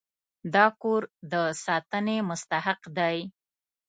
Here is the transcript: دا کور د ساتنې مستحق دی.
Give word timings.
دا 0.53 0.65
کور 0.81 1.01
د 1.31 1.33
ساتنې 1.63 2.17
مستحق 2.29 2.81
دی. 2.97 3.17